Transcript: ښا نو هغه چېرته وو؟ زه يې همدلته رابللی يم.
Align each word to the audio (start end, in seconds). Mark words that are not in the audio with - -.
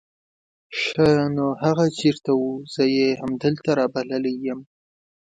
ښا 0.81 1.11
نو 1.35 1.47
هغه 1.63 1.85
چېرته 1.99 2.31
وو؟ 2.39 2.51
زه 2.73 2.83
يې 2.97 3.09
همدلته 3.21 3.69
رابللی 3.79 4.35
يم. 4.47 4.59